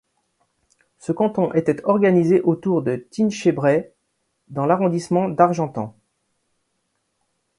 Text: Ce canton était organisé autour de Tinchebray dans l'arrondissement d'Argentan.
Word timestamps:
Ce 0.97 1.11
canton 1.11 1.53
était 1.53 1.85
organisé 1.85 2.41
autour 2.41 2.81
de 2.81 2.95
Tinchebray 2.95 3.93
dans 4.47 4.65
l'arrondissement 4.65 5.29
d'Argentan. 5.29 5.95